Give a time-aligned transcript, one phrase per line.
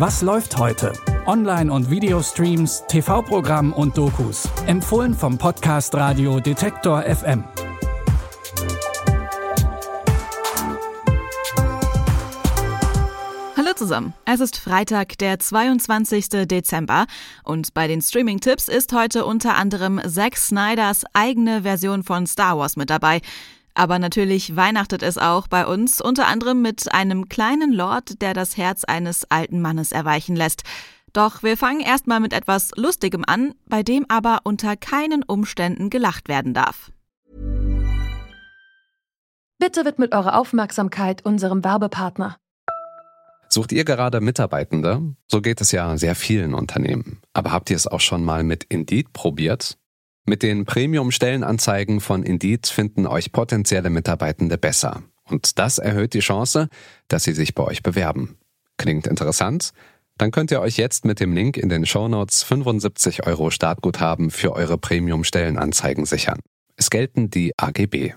[0.00, 0.94] Was läuft heute?
[1.26, 4.48] Online- und Videostreams, TV-Programm und Dokus.
[4.66, 7.44] Empfohlen vom Podcast Radio Detektor FM.
[13.58, 14.14] Hallo zusammen.
[14.24, 16.46] Es ist Freitag, der 22.
[16.46, 17.04] Dezember
[17.44, 22.76] und bei den Streaming-Tipps ist heute unter anderem Zack Snyders eigene Version von Star Wars
[22.76, 23.20] mit dabei.
[23.74, 28.56] Aber natürlich weihnachtet es auch bei uns, unter anderem mit einem kleinen Lord, der das
[28.56, 30.62] Herz eines alten Mannes erweichen lässt.
[31.12, 36.28] Doch wir fangen erstmal mit etwas Lustigem an, bei dem aber unter keinen Umständen gelacht
[36.28, 36.90] werden darf.
[39.58, 42.36] Bitte widmet eure Aufmerksamkeit unserem Werbepartner.
[43.52, 45.02] Sucht ihr gerade Mitarbeitende?
[45.26, 47.20] So geht es ja sehr vielen Unternehmen.
[47.32, 49.76] Aber habt ihr es auch schon mal mit Indeed probiert?
[50.30, 55.02] Mit den Premium-Stellenanzeigen von Indeed finden euch potenzielle Mitarbeitende besser.
[55.24, 56.68] Und das erhöht die Chance,
[57.08, 58.36] dass sie sich bei euch bewerben.
[58.76, 59.72] Klingt interessant?
[60.18, 64.52] Dann könnt ihr euch jetzt mit dem Link in den Shownotes 75 Euro Startguthaben für
[64.52, 66.38] eure Premium-Stellenanzeigen sichern.
[66.76, 68.12] Es gelten die AGB.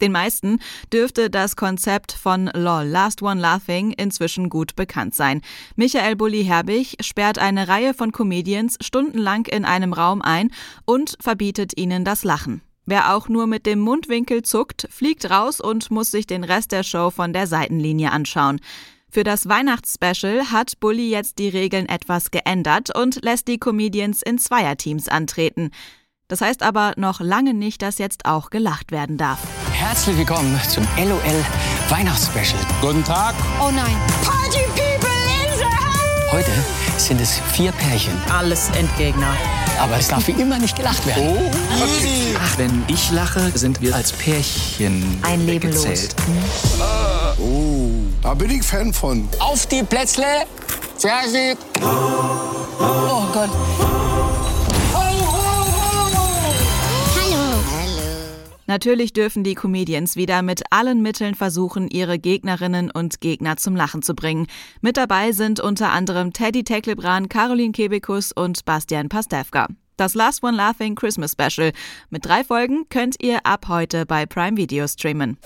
[0.00, 0.60] Den meisten
[0.92, 5.42] dürfte das Konzept von LOL, Last One Laughing, inzwischen gut bekannt sein.
[5.74, 10.50] Michael Bulli-Herbig sperrt eine Reihe von Comedians stundenlang in einem Raum ein
[10.84, 12.62] und verbietet ihnen das Lachen.
[12.86, 16.84] Wer auch nur mit dem Mundwinkel zuckt, fliegt raus und muss sich den Rest der
[16.84, 18.60] Show von der Seitenlinie anschauen.
[19.10, 24.38] Für das Weihnachtsspecial hat Bully jetzt die Regeln etwas geändert und lässt die Comedians in
[24.38, 25.70] Zweierteams antreten.
[26.28, 29.67] Das heißt aber noch lange nicht, dass jetzt auch gelacht werden darf.
[29.78, 31.20] Herzlich willkommen zum LOL
[31.88, 32.58] Weihnachtsspecial.
[32.80, 33.32] Guten Tag.
[33.60, 33.96] Oh nein.
[34.24, 36.32] Party People in the house.
[36.32, 36.50] Heute
[36.96, 38.12] sind es vier Pärchen.
[38.28, 39.36] Alles Endgegner.
[39.78, 41.28] Aber es darf wie immer nicht gelacht werden.
[41.28, 42.36] Oh, okay.
[42.44, 46.16] Ach, wenn ich lache, sind wir als Pärchen Ein Leben gezählt.
[46.26, 47.38] Los.
[47.38, 47.90] Oh,
[48.20, 49.28] da bin ich Fan von.
[49.38, 50.26] Auf die Plätzle.
[50.98, 51.56] Fertig.
[51.80, 53.50] Oh Gott.
[58.68, 64.02] Natürlich dürfen die Comedians wieder mit allen Mitteln versuchen, ihre Gegnerinnen und Gegner zum Lachen
[64.02, 64.46] zu bringen.
[64.82, 69.68] Mit dabei sind unter anderem Teddy Teklebran, Caroline Kebekus und Bastian Pastewka.
[69.96, 71.72] Das Last One Laughing Christmas Special.
[72.10, 75.38] Mit drei Folgen könnt ihr ab heute bei Prime Video streamen.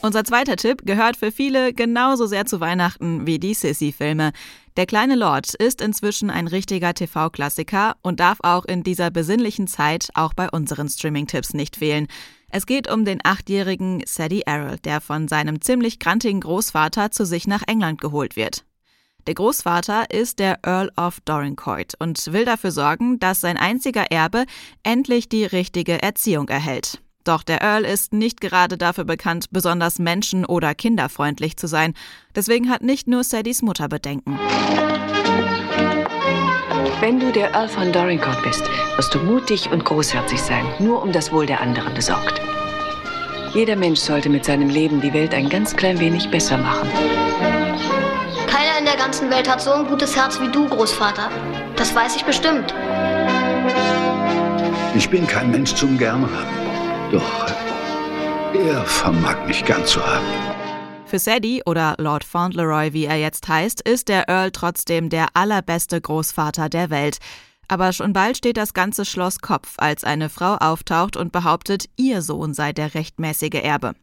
[0.00, 4.32] Unser zweiter Tipp gehört für viele genauso sehr zu Weihnachten wie die Sissy-Filme.
[4.78, 10.08] Der kleine Lord ist inzwischen ein richtiger TV-Klassiker und darf auch in dieser besinnlichen Zeit
[10.14, 12.06] auch bei unseren Streaming-Tipps nicht fehlen.
[12.48, 17.46] Es geht um den achtjährigen Sadie Errol, der von seinem ziemlich grantigen Großvater zu sich
[17.46, 18.64] nach England geholt wird.
[19.26, 24.46] Der Großvater ist der Earl of Dorincourt und will dafür sorgen, dass sein einziger Erbe
[24.82, 27.02] endlich die richtige Erziehung erhält.
[27.24, 31.94] Doch der Earl ist nicht gerade dafür bekannt, besonders menschen- oder kinderfreundlich zu sein.
[32.34, 34.38] Deswegen hat nicht nur Sadies Mutter Bedenken.
[37.00, 38.62] Wenn du der Earl von Dorincourt bist,
[38.96, 42.40] wirst du mutig und großherzig sein, nur um das Wohl der anderen besorgt.
[43.54, 46.88] Jeder Mensch sollte mit seinem Leben die Welt ein ganz klein wenig besser machen.
[48.46, 51.30] Keiner in der ganzen Welt hat so ein gutes Herz wie du, Großvater.
[51.76, 52.72] Das weiß ich bestimmt.
[54.94, 56.61] Ich bin kein Mensch zum Gern haben.
[57.12, 57.46] Doch
[58.54, 60.26] er vermag mich gern zu haben.
[61.06, 66.00] Für Sadie oder Lord Fauntleroy, wie er jetzt heißt, ist der Earl trotzdem der allerbeste
[66.00, 67.18] Großvater der Welt.
[67.68, 72.22] Aber schon bald steht das ganze Schloss Kopf, als eine Frau auftaucht und behauptet, ihr
[72.22, 73.94] Sohn sei der rechtmäßige Erbe.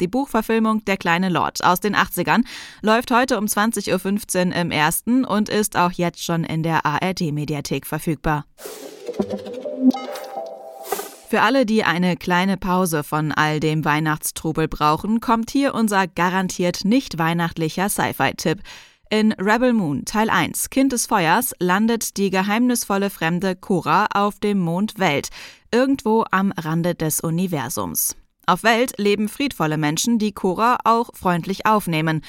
[0.00, 2.44] Die Buchverfilmung Der kleine Lord aus den 80ern
[2.82, 7.86] läuft heute um 20.15 Uhr im ersten und ist auch jetzt schon in der ARD-Mediathek
[7.86, 8.44] verfügbar.
[11.28, 16.86] Für alle, die eine kleine Pause von all dem Weihnachtstrubel brauchen, kommt hier unser garantiert
[16.86, 18.62] nicht weihnachtlicher Sci-Fi-Tipp.
[19.10, 24.58] In Rebel Moon Teil 1 Kind des Feuers landet die geheimnisvolle fremde Cora auf dem
[24.58, 25.28] Mond Welt,
[25.70, 28.16] irgendwo am Rande des Universums.
[28.46, 32.22] Auf Welt leben friedvolle Menschen, die Cora auch freundlich aufnehmen.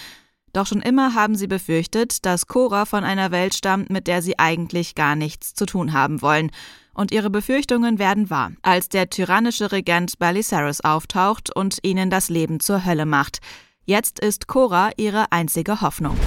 [0.53, 4.39] Doch schon immer haben sie befürchtet, dass Cora von einer Welt stammt, mit der sie
[4.39, 6.51] eigentlich gar nichts zu tun haben wollen.
[6.93, 12.59] Und ihre Befürchtungen werden wahr, als der tyrannische Regent Balisaris auftaucht und ihnen das Leben
[12.59, 13.39] zur Hölle macht.
[13.85, 16.17] Jetzt ist Cora ihre einzige Hoffnung.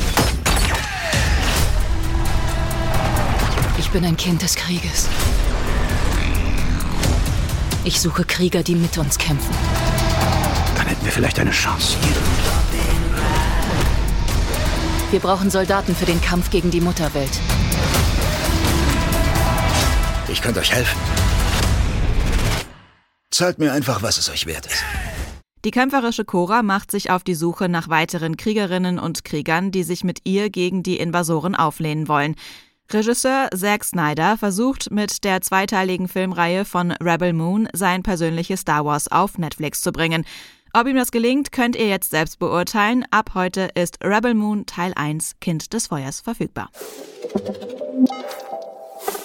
[3.78, 5.08] Ich bin ein Kind des Krieges.
[7.84, 9.54] Ich suche Krieger, die mit uns kämpfen.
[10.76, 11.96] Dann hätten wir vielleicht eine Chance.
[15.12, 17.38] Wir brauchen Soldaten für den Kampf gegen die Mutterwelt.
[20.26, 20.98] Ich könnte euch helfen.
[23.30, 24.82] Zahlt mir einfach, was es euch wert ist.
[25.66, 30.02] Die kämpferische Cora macht sich auf die Suche nach weiteren Kriegerinnen und Kriegern, die sich
[30.02, 32.34] mit ihr gegen die Invasoren auflehnen wollen.
[32.90, 39.12] Regisseur Zack Snyder versucht mit der zweiteiligen Filmreihe von Rebel Moon sein persönliches Star Wars
[39.12, 40.24] auf Netflix zu bringen.
[40.74, 43.04] Ob ihm das gelingt, könnt ihr jetzt selbst beurteilen.
[43.10, 46.70] Ab heute ist Rebel Moon Teil 1 Kind des Feuers verfügbar.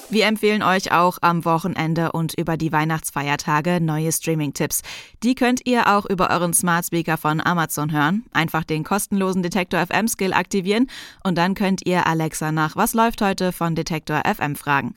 [0.09, 4.81] Wir empfehlen euch auch am Wochenende und über die Weihnachtsfeiertage neue Streaming-Tipps.
[5.23, 8.25] Die könnt ihr auch über euren Smart Speaker von Amazon hören.
[8.33, 10.87] Einfach den kostenlosen Detektor FM Skill aktivieren
[11.23, 14.95] und dann könnt ihr Alexa nach Was läuft heute von Detektor FM fragen.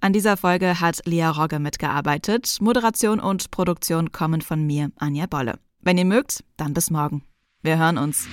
[0.00, 2.58] An dieser Folge hat Lia Rogge mitgearbeitet.
[2.60, 5.58] Moderation und Produktion kommen von mir, Anja Bolle.
[5.86, 7.22] Wenn ihr mögt, dann bis morgen.
[7.62, 8.26] Wir hören uns.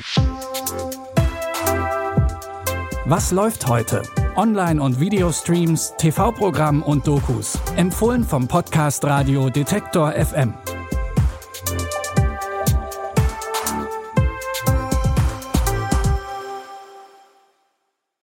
[3.06, 4.02] Was läuft heute?
[4.36, 7.60] Online- und Videostreams, TV-Programm und Dokus.
[7.76, 10.56] Empfohlen vom Podcast Radio Detektor FM.